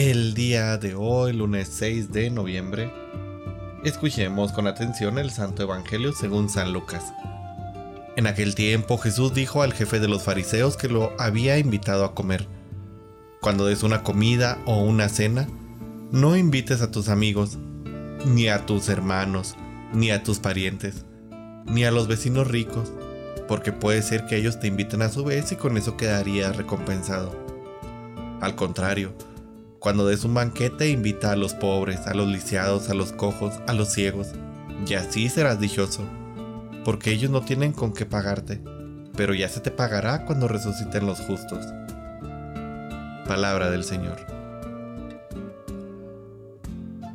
El 0.00 0.34
día 0.34 0.78
de 0.78 0.94
hoy, 0.94 1.32
lunes 1.32 1.68
6 1.72 2.12
de 2.12 2.30
noviembre, 2.30 2.94
escuchemos 3.82 4.52
con 4.52 4.68
atención 4.68 5.18
el 5.18 5.32
Santo 5.32 5.64
Evangelio 5.64 6.12
según 6.12 6.48
San 6.48 6.72
Lucas. 6.72 7.12
En 8.14 8.28
aquel 8.28 8.54
tiempo 8.54 8.96
Jesús 8.96 9.34
dijo 9.34 9.60
al 9.60 9.72
jefe 9.72 9.98
de 9.98 10.06
los 10.06 10.22
fariseos 10.22 10.76
que 10.76 10.86
lo 10.86 11.20
había 11.20 11.58
invitado 11.58 12.04
a 12.04 12.14
comer. 12.14 12.46
Cuando 13.40 13.66
des 13.66 13.82
una 13.82 14.04
comida 14.04 14.62
o 14.66 14.80
una 14.84 15.08
cena, 15.08 15.48
no 16.12 16.36
invites 16.36 16.80
a 16.80 16.92
tus 16.92 17.08
amigos, 17.08 17.58
ni 18.24 18.46
a 18.46 18.66
tus 18.66 18.88
hermanos, 18.88 19.56
ni 19.92 20.12
a 20.12 20.22
tus 20.22 20.38
parientes, 20.38 21.06
ni 21.66 21.84
a 21.84 21.90
los 21.90 22.06
vecinos 22.06 22.46
ricos, 22.46 22.92
porque 23.48 23.72
puede 23.72 24.02
ser 24.02 24.26
que 24.26 24.36
ellos 24.36 24.60
te 24.60 24.68
inviten 24.68 25.02
a 25.02 25.08
su 25.08 25.24
vez 25.24 25.50
y 25.50 25.56
con 25.56 25.76
eso 25.76 25.96
quedaría 25.96 26.52
recompensado. 26.52 27.34
Al 28.40 28.54
contrario, 28.54 29.12
cuando 29.78 30.06
des 30.06 30.24
un 30.24 30.34
banquete 30.34 30.88
invita 30.90 31.32
a 31.32 31.36
los 31.36 31.54
pobres, 31.54 32.06
a 32.06 32.14
los 32.14 32.28
lisiados, 32.28 32.90
a 32.90 32.94
los 32.94 33.12
cojos, 33.12 33.54
a 33.66 33.72
los 33.72 33.92
ciegos, 33.92 34.28
y 34.86 34.94
así 34.94 35.28
serás 35.28 35.60
dichoso, 35.60 36.02
porque 36.84 37.12
ellos 37.12 37.30
no 37.30 37.42
tienen 37.42 37.72
con 37.72 37.92
qué 37.92 38.06
pagarte, 38.06 38.60
pero 39.16 39.34
ya 39.34 39.48
se 39.48 39.60
te 39.60 39.70
pagará 39.70 40.24
cuando 40.24 40.48
resuciten 40.48 41.06
los 41.06 41.20
justos. 41.20 41.64
Palabra 43.26 43.70
del 43.70 43.84
Señor. 43.84 44.18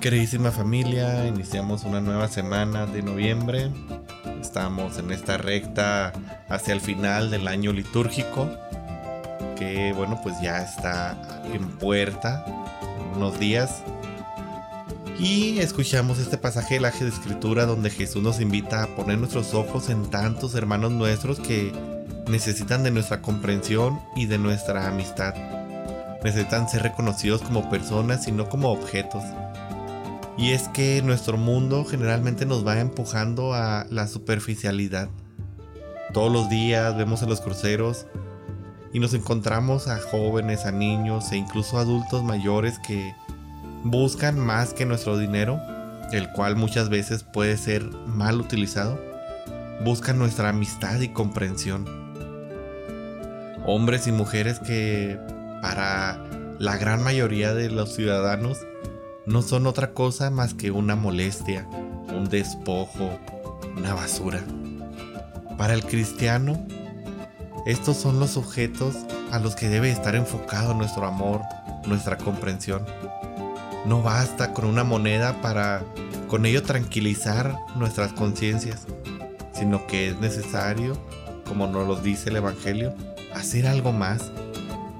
Queridísima 0.00 0.50
familia, 0.50 1.26
iniciamos 1.26 1.84
una 1.84 2.00
nueva 2.00 2.28
semana 2.28 2.86
de 2.86 3.02
noviembre 3.02 3.70
Estamos 4.40 4.98
en 4.98 5.10
esta 5.10 5.36
recta 5.36 6.12
hacia 6.48 6.72
el 6.72 6.80
final 6.80 7.30
del 7.30 7.46
año 7.46 7.72
litúrgico, 7.72 8.48
que 9.60 9.92
bueno, 9.92 10.18
pues 10.22 10.40
ya 10.40 10.62
está 10.62 11.16
en 11.52 11.68
puerta, 11.78 12.44
unos 13.14 13.38
días. 13.38 13.82
Y 15.18 15.58
escuchamos 15.58 16.18
este 16.18 16.38
pasaje 16.38 16.80
del 16.80 16.90
de 16.90 17.08
escritura 17.08 17.66
donde 17.66 17.90
Jesús 17.90 18.22
nos 18.22 18.40
invita 18.40 18.82
a 18.82 18.86
poner 18.96 19.18
nuestros 19.18 19.52
ojos 19.52 19.90
en 19.90 20.08
tantos 20.08 20.54
hermanos 20.54 20.92
nuestros 20.92 21.38
que 21.40 21.72
necesitan 22.26 22.82
de 22.82 22.90
nuestra 22.90 23.20
comprensión 23.20 24.00
y 24.16 24.24
de 24.26 24.38
nuestra 24.38 24.88
amistad. 24.88 25.34
Necesitan 26.24 26.66
ser 26.70 26.82
reconocidos 26.82 27.42
como 27.42 27.68
personas 27.68 28.26
y 28.28 28.32
no 28.32 28.48
como 28.48 28.72
objetos. 28.72 29.22
Y 30.38 30.52
es 30.52 30.68
que 30.68 31.02
nuestro 31.02 31.36
mundo 31.36 31.84
generalmente 31.84 32.46
nos 32.46 32.66
va 32.66 32.80
empujando 32.80 33.52
a 33.52 33.84
la 33.90 34.08
superficialidad. 34.08 35.10
Todos 36.14 36.32
los 36.32 36.48
días 36.48 36.96
vemos 36.96 37.22
en 37.22 37.28
los 37.28 37.42
cruceros 37.42 38.06
y 38.92 38.98
nos 38.98 39.14
encontramos 39.14 39.88
a 39.88 39.98
jóvenes, 39.98 40.66
a 40.66 40.72
niños 40.72 41.30
e 41.32 41.36
incluso 41.36 41.78
adultos 41.78 42.24
mayores 42.24 42.78
que 42.78 43.14
buscan 43.84 44.38
más 44.38 44.74
que 44.74 44.86
nuestro 44.86 45.16
dinero, 45.16 45.60
el 46.12 46.30
cual 46.32 46.56
muchas 46.56 46.88
veces 46.88 47.22
puede 47.22 47.56
ser 47.56 47.84
mal 48.06 48.40
utilizado. 48.40 49.00
Buscan 49.84 50.18
nuestra 50.18 50.48
amistad 50.48 51.00
y 51.00 51.08
comprensión. 51.08 51.86
Hombres 53.64 54.06
y 54.06 54.12
mujeres 54.12 54.58
que 54.58 55.18
para 55.62 56.18
la 56.58 56.76
gran 56.76 57.02
mayoría 57.02 57.54
de 57.54 57.70
los 57.70 57.94
ciudadanos 57.94 58.58
no 59.26 59.42
son 59.42 59.66
otra 59.66 59.92
cosa 59.92 60.30
más 60.30 60.54
que 60.54 60.70
una 60.70 60.96
molestia, 60.96 61.66
un 62.12 62.28
despojo, 62.28 63.18
una 63.76 63.94
basura. 63.94 64.40
Para 65.56 65.74
el 65.74 65.84
cristiano, 65.84 66.66
estos 67.66 67.96
son 67.96 68.20
los 68.20 68.36
objetos 68.36 68.94
a 69.30 69.38
los 69.38 69.56
que 69.56 69.68
debe 69.68 69.90
estar 69.90 70.14
enfocado 70.14 70.74
nuestro 70.74 71.06
amor, 71.06 71.42
nuestra 71.86 72.16
comprensión. 72.16 72.84
No 73.86 74.02
basta 74.02 74.52
con 74.52 74.64
una 74.64 74.84
moneda 74.84 75.40
para 75.40 75.82
con 76.28 76.46
ello 76.46 76.62
tranquilizar 76.62 77.58
nuestras 77.76 78.12
conciencias, 78.12 78.86
sino 79.52 79.86
que 79.86 80.08
es 80.08 80.20
necesario, 80.20 80.96
como 81.46 81.66
nos 81.66 81.86
lo 81.86 81.96
dice 81.96 82.30
el 82.30 82.36
Evangelio, 82.36 82.94
hacer 83.34 83.66
algo 83.66 83.92
más. 83.92 84.30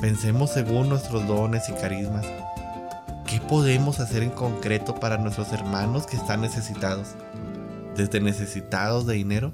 Pensemos 0.00 0.50
según 0.50 0.88
nuestros 0.88 1.26
dones 1.26 1.68
y 1.68 1.72
carismas 1.72 2.26
¿Qué 3.34 3.40
podemos 3.40 3.98
hacer 3.98 4.22
en 4.22 4.30
concreto 4.30 4.94
para 4.94 5.16
nuestros 5.18 5.52
hermanos 5.52 6.06
que 6.06 6.16
están 6.16 6.42
necesitados? 6.42 7.14
Desde 7.96 8.20
necesitados 8.20 9.06
de 9.06 9.14
dinero 9.14 9.52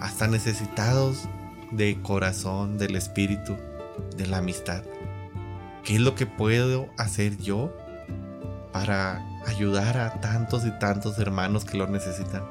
hasta 0.00 0.26
necesitados 0.26 1.28
de 1.72 2.00
corazón, 2.02 2.78
del 2.78 2.96
espíritu, 2.96 3.56
de 4.16 4.26
la 4.26 4.38
amistad. 4.38 4.82
¿Qué 5.84 5.94
es 5.94 6.00
lo 6.00 6.14
que 6.14 6.26
puedo 6.26 6.88
hacer 6.98 7.36
yo 7.38 7.74
para 8.72 9.24
ayudar 9.46 9.96
a 9.98 10.20
tantos 10.20 10.66
y 10.66 10.70
tantos 10.78 11.18
hermanos 11.18 11.64
que 11.64 11.78
lo 11.78 11.86
necesitan? 11.86 12.42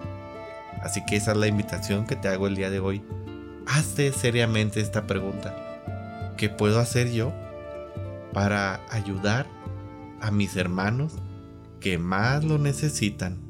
Así 0.81 1.03
que 1.06 1.16
esa 1.16 1.31
es 1.31 1.38
la 1.38 1.48
invitación 1.48 2.06
que 2.06 2.16
te 2.16 2.28
hago 2.28 2.48
el 2.48 2.56
día 2.56 2.70
de 2.70 2.80
hoy. 2.80 3.03
Hazte 3.68 4.12
seriamente 4.14 4.80
esta 4.80 5.08
pregunta. 5.08 5.56
¿Qué 6.38 6.50
puedo 6.50 6.80
hacer 6.80 7.12
yo 7.12 7.34
para 8.34 8.82
ayudar 8.92 9.47
a 10.20 10.32
mis 10.32 10.56
hermanos 10.56 11.14
que 11.80 11.97
más 11.97 12.44
lo 12.44 12.58
necesitan. 12.58 13.44